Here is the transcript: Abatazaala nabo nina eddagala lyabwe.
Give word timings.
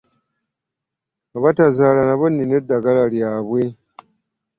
Abatazaala 1.37 2.01
nabo 2.05 2.25
nina 2.29 2.55
eddagala 2.59 3.03
lyabwe. 3.13 3.61